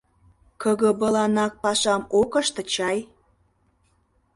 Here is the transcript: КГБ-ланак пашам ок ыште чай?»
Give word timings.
КГБ-ланак 0.61 1.53
пашам 1.63 2.01
ок 2.21 2.31
ыште 2.41 2.61
чай?» 2.73 2.97